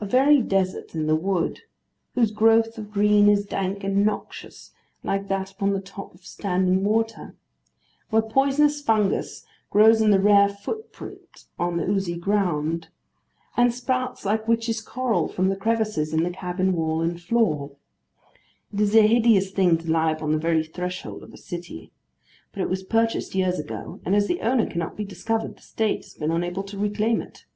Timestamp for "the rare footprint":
10.10-11.46